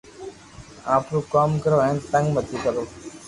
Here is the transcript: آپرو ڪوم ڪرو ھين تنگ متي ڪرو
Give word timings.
آپرو 0.95 1.19
ڪوم 1.33 1.51
ڪرو 1.63 1.77
ھين 1.85 1.97
تنگ 2.11 2.27
متي 2.35 2.57
ڪرو 2.63 2.83